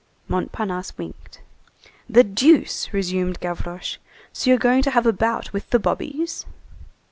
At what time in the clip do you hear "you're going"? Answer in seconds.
4.49-4.81